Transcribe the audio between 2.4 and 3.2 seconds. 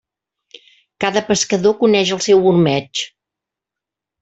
ormeig.